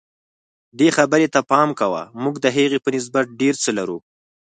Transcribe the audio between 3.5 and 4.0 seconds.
څه لرو.